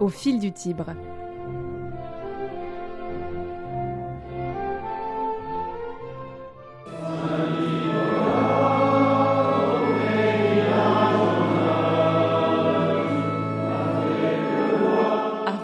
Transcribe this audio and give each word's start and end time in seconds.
au 0.00 0.08
fil 0.08 0.38
du 0.38 0.52
Tibre. 0.52 0.94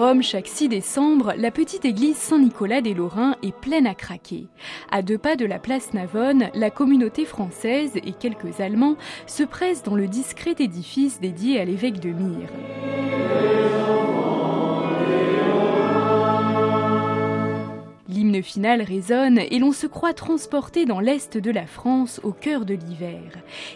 Rome, 0.00 0.22
chaque 0.22 0.48
6 0.48 0.68
décembre, 0.68 1.34
la 1.36 1.50
petite 1.50 1.84
église 1.84 2.16
Saint-Nicolas 2.16 2.80
des 2.80 2.94
Lorrains 2.94 3.36
est 3.42 3.54
pleine 3.54 3.86
à 3.86 3.94
craquer. 3.94 4.46
À 4.90 5.02
deux 5.02 5.18
pas 5.18 5.36
de 5.36 5.44
la 5.44 5.58
place 5.58 5.92
Navone, 5.92 6.48
la 6.54 6.70
communauté 6.70 7.26
française 7.26 7.92
et 7.96 8.12
quelques 8.12 8.60
Allemands 8.60 8.96
se 9.26 9.42
pressent 9.42 9.82
dans 9.82 9.94
le 9.94 10.08
discret 10.08 10.54
édifice 10.58 11.20
dédié 11.20 11.60
à 11.60 11.66
l'évêque 11.66 12.00
de 12.00 12.10
Myre. 12.10 12.48
L'hymne 18.30 18.44
final 18.44 18.82
résonne 18.82 19.38
et 19.38 19.58
l'on 19.58 19.72
se 19.72 19.88
croit 19.88 20.14
transporté 20.14 20.86
dans 20.86 21.00
l'est 21.00 21.36
de 21.36 21.50
la 21.50 21.66
France 21.66 22.20
au 22.22 22.30
cœur 22.30 22.64
de 22.64 22.74
l'hiver. 22.74 23.22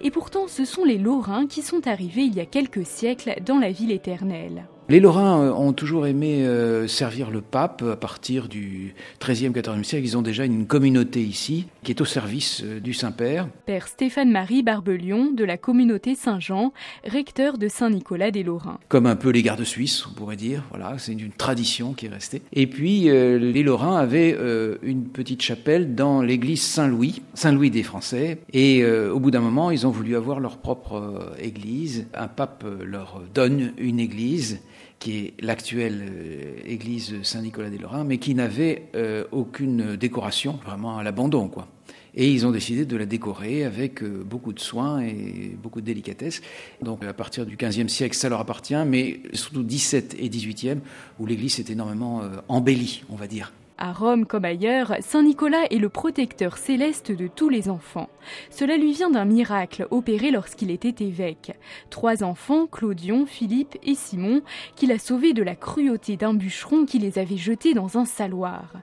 Et 0.00 0.10
pourtant, 0.10 0.48
ce 0.48 0.64
sont 0.64 0.82
les 0.82 0.98
Lorrains 0.98 1.46
qui 1.46 1.62
sont 1.62 1.86
arrivés 1.86 2.22
il 2.22 2.34
y 2.34 2.40
a 2.40 2.46
quelques 2.46 2.84
siècles 2.84 3.36
dans 3.46 3.60
la 3.60 3.70
ville 3.70 3.92
éternelle. 3.92 4.66
Les 4.90 4.98
Lorrains 4.98 5.40
euh, 5.40 5.52
ont 5.52 5.72
toujours 5.72 6.08
aimé 6.08 6.44
euh, 6.44 6.88
servir 6.88 7.30
le 7.30 7.42
pape 7.42 7.84
à 7.88 7.94
partir 7.94 8.48
du 8.48 8.92
XIIIe, 9.24 9.50
XIVe 9.50 9.84
siècle. 9.84 10.04
Ils 10.04 10.18
ont 10.18 10.22
déjà 10.22 10.44
une 10.44 10.66
communauté 10.66 11.22
ici 11.22 11.68
qui 11.84 11.92
est 11.92 12.00
au 12.00 12.04
service 12.04 12.62
euh, 12.64 12.80
du 12.80 12.92
Saint-Père. 12.92 13.46
Père 13.66 13.86
Stéphane-Marie 13.86 14.64
Barbelion 14.64 15.30
de 15.30 15.44
la 15.44 15.58
communauté 15.58 16.16
Saint-Jean, 16.16 16.72
recteur 17.04 17.56
de 17.56 17.68
Saint-Nicolas 17.68 18.32
des 18.32 18.42
Lorrains. 18.42 18.80
Comme 18.88 19.06
un 19.06 19.14
peu 19.14 19.30
les 19.30 19.44
gardes 19.44 19.62
suisses, 19.62 20.04
on 20.08 20.12
pourrait 20.12 20.34
dire. 20.34 20.64
Voilà, 20.70 20.98
c'est 20.98 21.12
une 21.12 21.30
tradition 21.30 21.92
qui 21.92 22.06
est 22.06 22.08
restée. 22.08 22.42
Et 22.52 22.66
puis, 22.66 23.02
les 23.02 23.62
Lorrains 23.62 23.96
avaient 23.96 24.36
une 24.82 25.04
petite 25.04 25.42
chapelle 25.42 25.94
dans 25.94 26.20
l'église 26.20 26.62
Saint-Louis, 26.62 27.22
Saint-Louis 27.34 27.70
des 27.70 27.84
Français. 27.84 28.38
Et 28.52 28.84
au 28.84 29.20
bout 29.20 29.30
d'un 29.30 29.40
moment, 29.40 29.70
ils 29.70 29.86
ont 29.86 29.90
voulu 29.90 30.16
avoir 30.16 30.40
leur 30.40 30.58
propre 30.58 31.32
église. 31.40 32.06
Un 32.14 32.28
pape 32.28 32.64
leur 32.84 33.22
donne 33.32 33.72
une 33.78 34.00
église 34.00 34.60
qui 35.00 35.18
est 35.18 35.34
l'actuelle 35.40 36.06
euh, 36.08 36.60
église 36.64 37.22
Saint-Nicolas 37.22 37.70
des 37.70 37.78
Lorrains, 37.78 38.04
mais 38.04 38.18
qui 38.18 38.34
n'avait 38.34 38.84
euh, 38.94 39.24
aucune 39.32 39.96
décoration, 39.96 40.58
vraiment 40.64 40.98
à 40.98 41.02
l'abandon, 41.02 41.48
quoi. 41.48 41.66
Et 42.14 42.28
ils 42.28 42.44
ont 42.44 42.50
décidé 42.50 42.84
de 42.84 42.96
la 42.96 43.06
décorer 43.06 43.64
avec 43.64 44.02
euh, 44.02 44.22
beaucoup 44.24 44.52
de 44.52 44.58
soins 44.58 45.00
et 45.00 45.56
beaucoup 45.62 45.80
de 45.80 45.86
délicatesse. 45.86 46.42
Donc 46.82 47.04
à 47.04 47.12
partir 47.14 47.46
du 47.46 47.56
XVe 47.56 47.88
siècle, 47.88 48.16
ça 48.16 48.28
leur 48.28 48.40
appartient, 48.40 48.84
mais 48.86 49.20
surtout 49.32 49.64
XVIIe 49.64 50.04
et 50.18 50.28
XVIIIe, 50.28 50.80
où 51.18 51.26
l'église 51.26 51.54
s'est 51.54 51.72
énormément 51.72 52.22
embellie, 52.48 53.04
on 53.10 53.16
va 53.16 53.28
dire. 53.28 53.52
À 53.82 53.94
Rome 53.94 54.26
comme 54.26 54.44
ailleurs, 54.44 54.94
Saint 55.00 55.22
Nicolas 55.22 55.64
est 55.70 55.78
le 55.78 55.88
protecteur 55.88 56.58
céleste 56.58 57.12
de 57.12 57.28
tous 57.28 57.48
les 57.48 57.70
enfants. 57.70 58.10
Cela 58.50 58.76
lui 58.76 58.92
vient 58.92 59.08
d'un 59.08 59.24
miracle 59.24 59.88
opéré 59.90 60.30
lorsqu'il 60.30 60.70
était 60.70 61.02
évêque. 61.02 61.58
Trois 61.88 62.22
enfants, 62.22 62.66
Claudion, 62.66 63.24
Philippe 63.24 63.78
et 63.82 63.94
Simon, 63.94 64.42
qu'il 64.76 64.92
a 64.92 64.98
sauvés 64.98 65.32
de 65.32 65.42
la 65.42 65.56
cruauté 65.56 66.18
d'un 66.18 66.34
bûcheron 66.34 66.84
qui 66.84 66.98
les 66.98 67.18
avait 67.18 67.38
jetés 67.38 67.72
dans 67.72 67.96
un 67.96 68.04
saloir. 68.04 68.74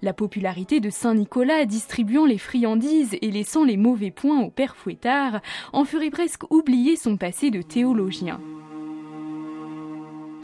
La 0.00 0.14
popularité 0.14 0.80
de 0.80 0.88
Saint 0.88 1.14
Nicolas 1.14 1.66
distribuant 1.66 2.24
les 2.24 2.38
friandises 2.38 3.18
et 3.20 3.30
laissant 3.30 3.62
les 3.62 3.76
mauvais 3.76 4.10
points 4.10 4.40
au 4.40 4.48
père 4.48 4.74
fouettard 4.74 5.42
en 5.74 5.84
ferait 5.84 6.08
presque 6.08 6.50
oublier 6.50 6.96
son 6.96 7.18
passé 7.18 7.50
de 7.50 7.60
théologien 7.60 8.40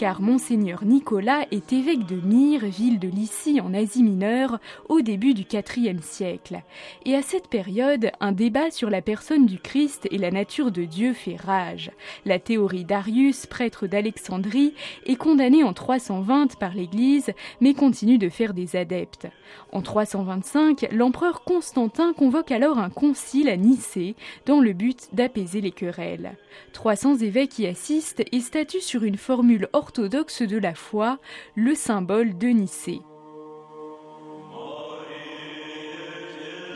car 0.03 0.21
monseigneur 0.21 0.85
Nicolas 0.85 1.47
est 1.53 1.73
évêque 1.73 2.07
de 2.07 2.17
Myre, 2.17 2.65
ville 2.65 2.99
de 2.99 3.07
Lycie 3.07 3.61
en 3.61 3.73
Asie 3.73 4.03
mineure, 4.03 4.59
au 4.89 5.01
début 5.01 5.33
du 5.33 5.45
IVe 5.77 6.03
siècle. 6.03 6.61
Et 7.05 7.15
à 7.15 7.23
cette 7.23 7.47
période, 7.47 8.11
un 8.19 8.33
débat 8.33 8.73
sur 8.73 8.91
la 8.91 9.01
personne 9.01 9.47
du 9.47 9.61
Christ 9.61 10.09
et 10.11 10.19
la 10.19 10.33
nature 10.33 10.73
de 10.73 10.83
Dieu 10.83 11.13
fait 11.13 11.37
rage. 11.37 11.93
La 12.27 12.41
théorie 12.41 12.85
d'Arius, 12.85 13.47
prêtre 13.47 13.87
d'Alexandrie, 13.87 14.75
est 15.07 15.15
condamnée 15.15 15.63
en 15.63 15.73
320 15.73 16.57
par 16.59 16.75
l'Église, 16.75 17.31
mais 17.61 17.73
continue 17.73 18.19
de 18.19 18.29
faire 18.29 18.55
des 18.55 18.75
adeptes. 18.75 19.29
En 19.71 19.83
325, 19.83 20.89
l'empereur 20.91 21.45
Constantin 21.45 22.13
convoque 22.13 22.51
alors 22.51 22.79
un 22.79 22.91
concile 22.91 23.49
à 23.49 23.57
Nicée 23.57 24.17
dans 24.47 24.59
le 24.59 24.73
but 24.73 25.11
d'apaiser 25.13 25.61
les 25.61 25.71
querelles. 25.71 26.37
300 26.73 27.19
évêques 27.19 27.61
y 27.61 27.67
assistent 27.67 28.25
et 28.33 28.41
statuent 28.41 28.81
sur 28.81 29.05
une 29.05 29.17
formule 29.17 29.69
orthodoxe 29.73 29.92
de 30.01 30.59
la 30.59 30.75
foi, 30.75 31.19
le 31.55 31.75
symbole 31.75 32.37
de 32.37 32.49
Nicée. 32.49 33.01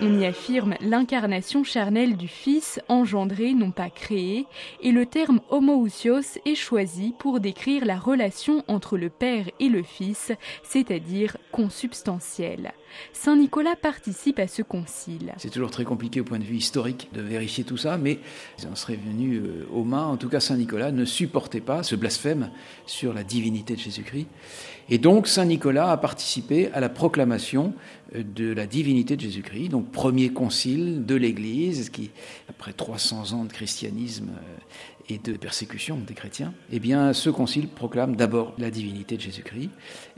On 0.02 0.20
y 0.20 0.26
affirme 0.26 0.74
l'incarnation 0.82 1.64
charnelle 1.64 2.18
du 2.18 2.28
Fils, 2.28 2.80
engendré, 2.88 3.54
non 3.54 3.70
pas 3.70 3.88
créé, 3.88 4.44
et 4.82 4.92
le 4.92 5.06
terme 5.06 5.40
homoousios 5.48 6.38
est 6.44 6.54
choisi 6.54 7.14
pour 7.18 7.40
décrire 7.40 7.86
la 7.86 7.96
relation 7.96 8.62
entre 8.68 8.98
le 8.98 9.08
Père 9.08 9.46
et 9.58 9.70
le 9.70 9.82
Fils, 9.82 10.32
c'est-à-dire 10.62 11.38
consubstantielle. 11.50 12.72
Saint 13.12 13.36
Nicolas 13.36 13.76
participe 13.76 14.38
à 14.38 14.48
ce 14.48 14.62
concile. 14.62 15.32
C'est 15.38 15.50
toujours 15.50 15.70
très 15.70 15.84
compliqué 15.84 16.20
au 16.20 16.24
point 16.24 16.38
de 16.38 16.44
vue 16.44 16.56
historique 16.56 17.08
de 17.12 17.22
vérifier 17.22 17.64
tout 17.64 17.76
ça, 17.76 17.96
mais 17.96 18.18
on 18.70 18.74
serait 18.74 18.96
venu 18.96 19.36
euh, 19.36 19.66
aux 19.72 19.84
mains. 19.84 20.06
En 20.06 20.16
tout 20.16 20.28
cas, 20.28 20.40
Saint 20.40 20.56
Nicolas 20.56 20.92
ne 20.92 21.04
supportait 21.04 21.60
pas 21.60 21.82
ce 21.82 21.96
blasphème 21.96 22.50
sur 22.86 23.12
la 23.12 23.22
divinité 23.22 23.74
de 23.74 23.80
Jésus-Christ. 23.80 24.26
Et 24.88 24.98
donc, 24.98 25.26
Saint 25.26 25.46
Nicolas 25.46 25.90
a 25.90 25.96
participé 25.96 26.70
à 26.72 26.80
la 26.80 26.88
proclamation 26.88 27.74
de 28.14 28.52
la 28.52 28.66
divinité 28.66 29.16
de 29.16 29.20
Jésus-Christ, 29.20 29.68
donc 29.70 29.90
premier 29.90 30.28
concile 30.28 31.04
de 31.04 31.14
l'Église, 31.14 31.90
qui, 31.90 32.10
après 32.48 32.72
300 32.72 33.32
ans 33.32 33.44
de 33.44 33.52
christianisme 33.52 34.30
euh, 34.30 35.14
et 35.14 35.18
de 35.18 35.36
persécution 35.36 35.96
des 35.96 36.14
chrétiens, 36.14 36.54
eh 36.70 36.78
bien, 36.78 37.12
ce 37.12 37.30
concile 37.30 37.68
proclame 37.68 38.16
d'abord 38.16 38.54
la 38.58 38.70
divinité 38.70 39.16
de 39.16 39.22
Jésus-Christ, 39.22 39.70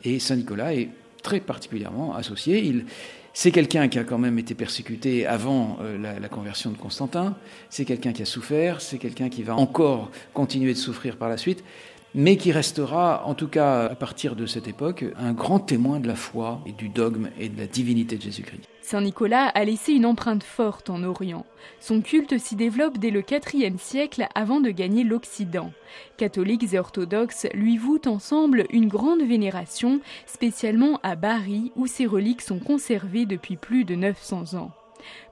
et 0.04 0.18
Saint 0.18 0.36
Nicolas 0.36 0.74
est 0.74 0.90
très 1.22 1.40
particulièrement 1.40 2.14
associé. 2.14 2.62
Il, 2.64 2.86
c'est 3.32 3.50
quelqu'un 3.50 3.88
qui 3.88 3.98
a 3.98 4.04
quand 4.04 4.18
même 4.18 4.38
été 4.38 4.54
persécuté 4.54 5.26
avant 5.26 5.78
euh, 5.80 5.98
la, 5.98 6.18
la, 6.18 6.28
conversion 6.28 6.70
de 6.70 6.76
Constantin, 6.76 7.36
c'est 7.70 7.84
quelqu'un 7.84 8.12
qui 8.12 8.22
a 8.22 8.26
souffert, 8.26 8.80
c'est 8.80 8.98
quelqu'un 8.98 9.28
qui 9.28 9.42
va 9.42 9.56
encore 9.56 10.10
continuer 10.34 10.72
de 10.72 10.78
souffrir 10.78 11.16
par 11.16 11.28
la 11.28 11.36
suite, 11.36 11.64
mais 12.14 12.36
qui 12.36 12.52
restera, 12.52 13.22
en 13.26 13.34
tout 13.34 13.48
cas 13.48 13.86
à 13.86 13.94
partir 13.94 14.36
de 14.36 14.46
cette 14.46 14.68
époque, 14.68 15.04
un 15.18 15.32
grand 15.32 15.60
témoin 15.60 16.00
de 16.00 16.08
la 16.08 16.14
foi 16.14 16.60
et 16.66 16.72
du 16.72 16.88
dogme 16.88 17.28
et 17.38 17.48
de 17.48 17.58
la 17.58 17.66
divinité 17.66 18.16
de 18.16 18.22
Jésus-Christ. 18.22 18.68
Saint 18.80 19.02
Nicolas 19.02 19.48
a 19.48 19.64
laissé 19.64 19.92
une 19.92 20.06
empreinte 20.06 20.42
forte 20.42 20.88
en 20.88 21.02
Orient. 21.02 21.44
Son 21.78 22.00
culte 22.00 22.38
s'y 22.38 22.56
développe 22.56 22.96
dès 22.96 23.10
le 23.10 23.22
IVe 23.30 23.78
siècle 23.78 24.26
avant 24.34 24.60
de 24.60 24.70
gagner 24.70 25.04
l'Occident. 25.04 25.72
Catholiques 26.16 26.72
et 26.72 26.78
orthodoxes 26.78 27.46
lui 27.52 27.76
vouent 27.76 28.00
ensemble 28.06 28.64
une 28.70 28.88
grande 28.88 29.22
vénération, 29.22 30.00
spécialement 30.24 31.00
à 31.02 31.16
Bari 31.16 31.70
où 31.76 31.86
ses 31.86 32.06
reliques 32.06 32.40
sont 32.40 32.60
conservées 32.60 33.26
depuis 33.26 33.56
plus 33.56 33.84
de 33.84 33.94
900 33.94 34.54
ans. 34.54 34.70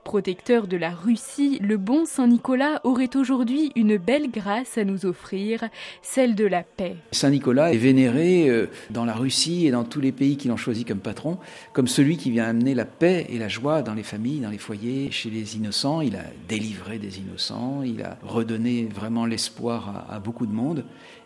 Protecteur 0.03 0.67
de 0.67 0.77
la 0.77 0.91
Russie, 0.91 1.59
le 1.61 1.75
bon 1.75 2.05
Saint 2.05 2.27
Nicolas 2.27 2.79
aurait 2.85 3.15
aujourd'hui 3.17 3.71
une 3.75 3.97
belle 3.97 4.31
grâce 4.31 4.77
à 4.77 4.85
nous 4.85 5.05
offrir, 5.05 5.65
celle 6.01 6.33
de 6.35 6.45
la 6.45 6.63
paix. 6.63 6.95
Saint 7.11 7.29
Nicolas 7.29 7.73
est 7.73 7.77
vénéré 7.77 8.49
euh, 8.49 8.69
dans 8.89 9.03
la 9.03 9.13
Russie 9.13 9.67
et 9.67 9.71
dans 9.71 9.83
tous 9.83 9.99
les 9.99 10.13
pays 10.13 10.37
qui 10.37 10.47
l'ont 10.47 10.55
choisi 10.55 10.85
comme 10.85 10.99
patron, 10.99 11.37
comme 11.73 11.87
celui 11.87 12.15
qui 12.15 12.31
vient 12.31 12.45
amener 12.45 12.73
la 12.73 12.85
paix 12.85 13.27
et 13.29 13.37
la 13.37 13.49
joie 13.49 13.81
dans 13.81 13.93
les 13.93 14.03
familles, 14.03 14.39
dans 14.39 14.49
les 14.49 14.57
foyers, 14.57 15.11
chez 15.11 15.29
les 15.29 15.57
innocents. 15.57 16.01
Il 16.01 16.15
a 16.15 16.23
délivré 16.47 16.99
des 16.99 17.19
innocents, 17.19 17.81
il 17.83 18.01
a 18.01 18.17
redonné 18.23 18.85
vraiment 18.85 19.25
l'espoir 19.25 20.05
à, 20.09 20.19
beaucoup 20.19 20.45
de 20.45 20.53
monde. 20.53 20.85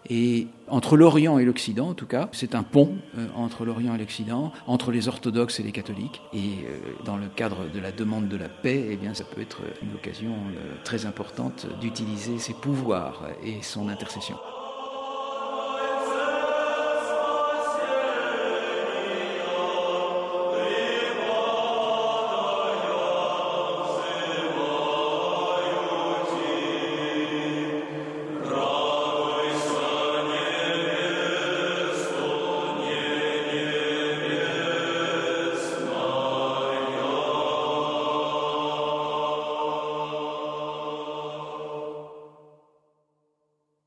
Et 0.10 0.48
entre 0.68 0.98
l'Orient 0.98 1.38
et 1.38 1.46
l'Occident, 1.46 1.90
en 1.90 1.94
tout 1.94 2.08
cas, 2.08 2.30
c'est 2.32 2.56
un 2.56 2.64
pont 2.64 2.96
euh, 3.18 3.28
entre 3.36 3.66
l'Orient 3.66 3.94
et 3.94 4.00
l'Occident, 4.00 4.52
entre 4.66 4.92
les 4.92 5.08
orthodoxes 5.08 5.60
et 5.60 5.64
les 5.64 5.72
catholiques. 5.72 6.22
Et 6.34 6.38
euh, 6.38 6.80
dans 7.06 7.18
le 7.18 7.28
cadre 7.28 7.70
de 7.72 7.80
la 7.80 7.92
demande 7.92 8.28
de 8.32 8.38
la 8.38 8.50
paix, 8.50 8.88
eh 8.90 8.96
bien, 8.96 9.14
ça 9.14 9.26
peut 9.26 9.42
être 9.42 9.62
une 9.82 9.94
occasion 9.94 10.32
euh, 10.32 10.76
très 10.84 11.06
importante 11.06 11.68
d'utiliser 11.80 12.40
ses 12.40 12.54
pouvoirs 12.54 13.28
et 13.44 13.62
son 13.62 13.90
intercession. 13.90 14.38